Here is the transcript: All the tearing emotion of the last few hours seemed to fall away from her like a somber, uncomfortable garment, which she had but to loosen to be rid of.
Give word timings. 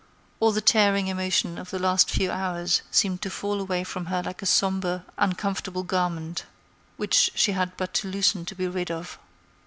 All 0.39 0.51
the 0.51 0.61
tearing 0.61 1.09
emotion 1.09 1.59
of 1.59 1.69
the 1.69 1.77
last 1.77 2.09
few 2.09 2.31
hours 2.31 2.81
seemed 2.89 3.21
to 3.21 3.29
fall 3.29 3.61
away 3.61 3.83
from 3.83 4.07
her 4.07 4.23
like 4.23 4.41
a 4.41 4.47
somber, 4.47 5.03
uncomfortable 5.15 5.83
garment, 5.83 6.43
which 6.97 7.29
she 7.35 7.51
had 7.51 7.77
but 7.77 7.93
to 7.93 8.07
loosen 8.07 8.43
to 8.45 8.55
be 8.55 8.67
rid 8.67 8.89
of. 8.89 9.19